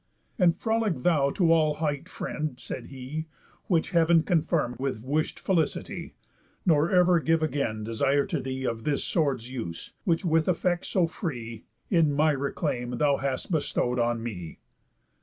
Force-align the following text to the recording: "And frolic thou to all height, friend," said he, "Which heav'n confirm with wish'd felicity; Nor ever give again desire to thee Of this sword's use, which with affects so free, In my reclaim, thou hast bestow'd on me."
"And 0.39 0.57
frolic 0.57 1.03
thou 1.03 1.29
to 1.29 1.51
all 1.53 1.75
height, 1.75 2.09
friend," 2.09 2.59
said 2.59 2.87
he, 2.87 3.27
"Which 3.67 3.91
heav'n 3.91 4.23
confirm 4.23 4.75
with 4.79 5.03
wish'd 5.03 5.37
felicity; 5.39 6.15
Nor 6.65 6.89
ever 6.89 7.19
give 7.19 7.43
again 7.43 7.83
desire 7.83 8.25
to 8.25 8.39
thee 8.41 8.65
Of 8.65 8.83
this 8.83 9.03
sword's 9.03 9.51
use, 9.51 9.93
which 10.03 10.25
with 10.25 10.47
affects 10.47 10.87
so 10.89 11.05
free, 11.05 11.65
In 11.91 12.11
my 12.13 12.31
reclaim, 12.31 12.97
thou 12.97 13.17
hast 13.17 13.51
bestow'd 13.51 13.99
on 13.99 14.23
me." 14.23 14.57